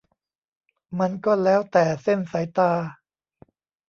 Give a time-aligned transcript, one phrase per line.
[0.99, 2.71] มันก็แล้วแต่เส้นสายตา